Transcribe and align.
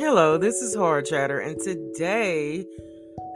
Hello, 0.00 0.38
this 0.38 0.62
is 0.62 0.76
Horror 0.76 1.02
Chatter, 1.02 1.40
and 1.40 1.58
today 1.58 2.64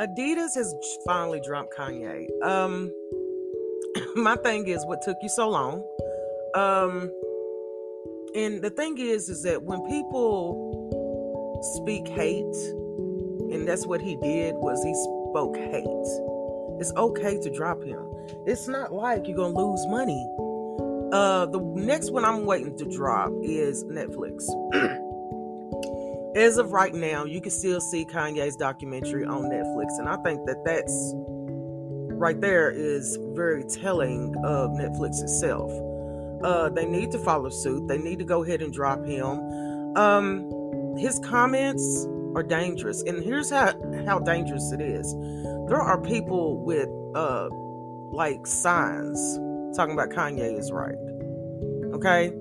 Adidas 0.00 0.54
has 0.54 0.72
finally 1.04 1.40
dropped 1.44 1.74
Kanye. 1.76 2.28
Um, 2.40 2.88
my 4.14 4.36
thing 4.36 4.68
is, 4.68 4.86
what 4.86 5.02
took 5.02 5.16
you 5.22 5.28
so 5.28 5.48
long? 5.48 5.82
Um, 6.54 7.10
and 8.36 8.62
the 8.62 8.70
thing 8.70 8.96
is, 8.96 9.28
is 9.28 9.42
that 9.42 9.64
when 9.64 9.84
people 9.88 10.86
speak 11.82 12.06
hate, 12.06 12.54
and 13.52 13.66
that's 13.66 13.84
what 13.84 14.00
he 14.00 14.14
did, 14.22 14.54
was 14.54 14.80
he 14.84 14.94
spoke 15.30 15.56
hate. 15.56 16.80
It's 16.80 16.92
okay 16.96 17.40
to 17.40 17.50
drop 17.50 17.82
him. 17.82 18.06
It's 18.46 18.68
not 18.68 18.92
like 18.92 19.26
you're 19.26 19.36
gonna 19.36 19.58
lose 19.58 19.84
money. 19.88 20.30
Uh, 21.12 21.46
the 21.46 21.60
next 21.74 22.12
one 22.12 22.24
I'm 22.24 22.46
waiting 22.46 22.78
to 22.78 22.84
drop 22.84 23.32
is 23.42 23.82
Netflix. 23.82 24.46
As 26.34 26.56
of 26.56 26.72
right 26.72 26.94
now, 26.94 27.24
you 27.24 27.40
can 27.40 27.50
still 27.50 27.80
see 27.80 28.06
Kanye's 28.06 28.56
documentary 28.56 29.24
on 29.24 29.44
Netflix, 29.44 29.98
and 29.98 30.08
I 30.08 30.16
think 30.22 30.46
that 30.46 30.64
that's 30.64 31.12
right 32.22 32.40
there 32.40 32.70
is 32.70 33.18
very 33.32 33.64
telling 33.64 34.34
of 34.44 34.70
Netflix 34.70 35.22
itself. 35.22 35.70
Uh, 36.42 36.70
they 36.70 36.86
need 36.86 37.10
to 37.12 37.18
follow 37.18 37.50
suit. 37.50 37.86
They 37.86 37.98
need 37.98 38.18
to 38.18 38.24
go 38.24 38.42
ahead 38.42 38.62
and 38.62 38.72
drop 38.72 39.04
him. 39.04 39.96
Um, 39.96 40.96
his 40.96 41.18
comments 41.18 42.06
are 42.34 42.42
dangerous, 42.42 43.02
and 43.02 43.22
here's 43.22 43.50
how 43.50 43.74
how 44.06 44.18
dangerous 44.18 44.72
it 44.72 44.80
is. 44.80 45.12
There 45.68 45.80
are 45.80 46.00
people 46.00 46.64
with 46.64 46.88
uh 47.14 47.48
like 48.10 48.46
signs 48.46 49.38
talking 49.76 49.92
about 49.92 50.10
Kanye 50.10 50.58
is 50.58 50.72
right. 50.72 50.96
Okay. 51.94 52.32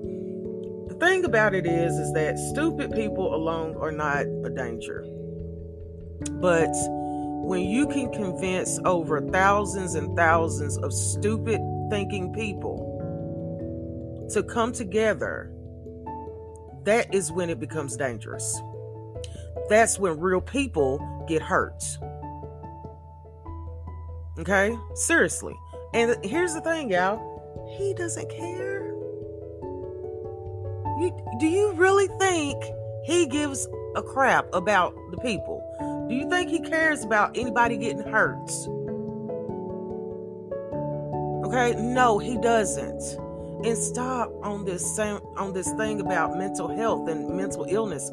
Thing 1.02 1.24
about 1.24 1.52
it 1.52 1.66
is, 1.66 1.98
is 1.98 2.12
that 2.12 2.38
stupid 2.38 2.92
people 2.92 3.34
alone 3.34 3.76
are 3.76 3.90
not 3.90 4.24
a 4.24 4.50
danger. 4.50 5.04
But 6.34 6.70
when 7.42 7.62
you 7.62 7.88
can 7.88 8.12
convince 8.12 8.78
over 8.84 9.20
thousands 9.20 9.96
and 9.96 10.16
thousands 10.16 10.78
of 10.78 10.92
stupid 10.92 11.60
thinking 11.90 12.32
people 12.32 14.28
to 14.32 14.44
come 14.44 14.70
together, 14.70 15.52
that 16.84 17.12
is 17.12 17.32
when 17.32 17.50
it 17.50 17.58
becomes 17.58 17.96
dangerous. 17.96 18.62
That's 19.68 19.98
when 19.98 20.20
real 20.20 20.40
people 20.40 21.24
get 21.26 21.42
hurt. 21.42 21.82
Okay? 24.38 24.78
Seriously. 24.94 25.56
And 25.94 26.24
here's 26.24 26.54
the 26.54 26.60
thing, 26.60 26.92
y'all. 26.92 27.74
He 27.76 27.92
doesn't 27.92 28.30
care. 28.30 28.91
You, 31.02 31.10
do 31.40 31.48
you 31.48 31.72
really 31.72 32.06
think 32.20 32.62
he 33.02 33.26
gives 33.26 33.66
a 33.96 34.02
crap 34.04 34.46
about 34.52 34.94
the 35.10 35.16
people? 35.16 35.60
Do 36.08 36.14
you 36.14 36.30
think 36.30 36.48
he 36.48 36.60
cares 36.60 37.02
about 37.02 37.36
anybody 37.36 37.76
getting 37.76 38.04
hurt? 38.04 38.48
Okay? 41.44 41.74
No, 41.82 42.20
he 42.20 42.38
doesn't. 42.38 43.02
And 43.66 43.76
stop 43.76 44.32
on 44.44 44.64
this 44.64 44.94
same 44.94 45.18
on 45.36 45.52
this 45.52 45.72
thing 45.72 46.00
about 46.00 46.38
mental 46.38 46.68
health 46.68 47.08
and 47.08 47.36
mental 47.36 47.66
illness. 47.68 48.08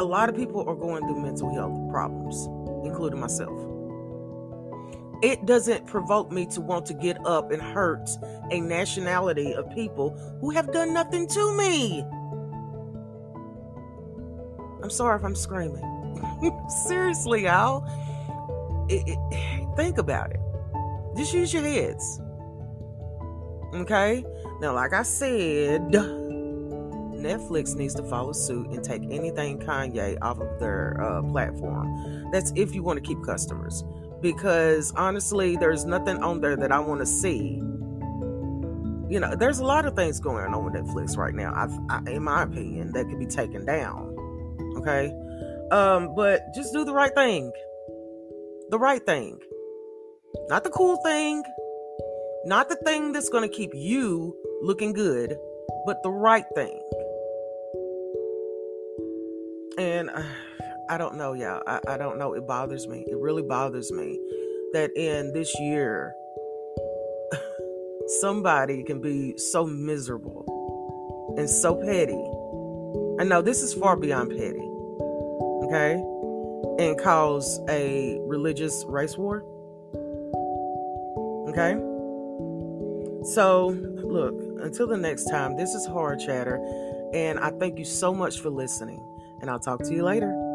A 0.00 0.04
lot 0.04 0.28
of 0.28 0.34
people 0.34 0.68
are 0.68 0.74
going 0.74 1.06
through 1.06 1.20
mental 1.20 1.54
health 1.54 1.78
problems, 1.92 2.48
including 2.84 3.20
myself 3.20 3.75
it 5.22 5.46
doesn't 5.46 5.86
provoke 5.86 6.30
me 6.30 6.46
to 6.46 6.60
want 6.60 6.86
to 6.86 6.94
get 6.94 7.24
up 7.26 7.50
and 7.50 7.62
hurt 7.62 8.08
a 8.50 8.60
nationality 8.60 9.54
of 9.54 9.68
people 9.70 10.10
who 10.40 10.50
have 10.50 10.72
done 10.72 10.92
nothing 10.92 11.26
to 11.28 11.56
me. 11.56 12.04
I'm 14.82 14.90
sorry 14.90 15.16
if 15.18 15.24
I'm 15.24 15.34
screaming. 15.34 15.82
Seriously, 16.86 17.44
y'all. 17.44 17.84
It, 18.88 19.02
it, 19.06 19.76
think 19.76 19.98
about 19.98 20.30
it. 20.30 20.40
Just 21.16 21.32
use 21.32 21.52
your 21.52 21.62
heads. 21.62 22.20
Okay? 23.74 24.24
Now, 24.60 24.74
like 24.74 24.92
I 24.92 25.02
said, 25.02 25.80
Netflix 27.16 27.74
needs 27.74 27.94
to 27.94 28.02
follow 28.04 28.32
suit 28.32 28.68
and 28.68 28.84
take 28.84 29.02
anything 29.10 29.58
Kanye 29.58 30.18
off 30.22 30.38
of 30.40 30.60
their 30.60 31.02
uh, 31.02 31.22
platform. 31.22 32.30
That's 32.30 32.52
if 32.54 32.74
you 32.74 32.82
want 32.82 32.98
to 32.98 33.02
keep 33.02 33.24
customers 33.24 33.82
because 34.32 34.92
honestly, 34.96 35.56
there's 35.56 35.84
nothing 35.84 36.22
on 36.22 36.40
there 36.40 36.56
that 36.56 36.72
I 36.72 36.80
want 36.80 37.00
to 37.00 37.06
see. 37.06 37.62
You 39.08 39.20
know, 39.20 39.36
there's 39.36 39.60
a 39.60 39.64
lot 39.64 39.86
of 39.86 39.94
things 39.94 40.18
going 40.18 40.52
on 40.52 40.64
with 40.64 40.74
Netflix 40.74 41.16
right 41.16 41.34
now. 41.34 41.52
I, 41.54 42.10
in 42.10 42.24
my 42.24 42.42
opinion, 42.42 42.92
that 42.92 43.08
could 43.08 43.20
be 43.20 43.26
taken 43.26 43.64
down. 43.64 44.14
Okay, 44.78 45.12
um, 45.70 46.14
but 46.16 46.42
just 46.54 46.72
do 46.72 46.84
the 46.84 46.92
right 46.92 47.14
thing. 47.14 47.52
The 48.70 48.78
right 48.80 49.04
thing, 49.06 49.38
not 50.48 50.64
the 50.64 50.70
cool 50.70 50.96
thing, 51.04 51.44
not 52.46 52.68
the 52.68 52.76
thing 52.84 53.12
that's 53.12 53.28
going 53.28 53.48
to 53.48 53.54
keep 53.54 53.70
you 53.74 54.36
looking 54.60 54.92
good, 54.92 55.36
but 55.86 56.02
the 56.02 56.10
right 56.10 56.46
thing. 56.56 56.80
And. 59.78 60.10
Uh, 60.10 60.22
I 60.88 60.98
don't 60.98 61.16
know, 61.16 61.32
y'all. 61.32 61.62
I, 61.66 61.80
I 61.88 61.96
don't 61.96 62.18
know. 62.18 62.34
It 62.34 62.46
bothers 62.46 62.86
me. 62.86 63.04
It 63.08 63.18
really 63.18 63.42
bothers 63.42 63.90
me 63.90 64.20
that 64.72 64.90
in 64.96 65.32
this 65.32 65.52
year, 65.58 66.14
somebody 68.20 68.84
can 68.84 69.00
be 69.00 69.36
so 69.36 69.66
miserable 69.66 71.34
and 71.36 71.48
so 71.48 71.74
petty. 71.74 72.22
I 73.20 73.24
know 73.24 73.42
this 73.42 73.62
is 73.62 73.74
far 73.74 73.96
beyond 73.96 74.30
petty, 74.30 74.68
okay? 75.64 75.94
And 76.78 76.98
cause 76.98 77.60
a 77.68 78.18
religious 78.22 78.84
race 78.86 79.16
war, 79.16 79.42
okay? 81.48 81.74
So, 83.32 83.68
look, 84.04 84.34
until 84.62 84.86
the 84.86 84.96
next 84.96 85.24
time, 85.24 85.56
this 85.56 85.74
is 85.74 85.84
Horror 85.86 86.16
Chatter, 86.16 86.56
and 87.12 87.40
I 87.40 87.50
thank 87.50 87.78
you 87.78 87.84
so 87.84 88.14
much 88.14 88.40
for 88.40 88.50
listening, 88.50 89.00
and 89.40 89.50
I'll 89.50 89.58
talk 89.58 89.82
to 89.82 89.92
you 89.92 90.04
later. 90.04 90.45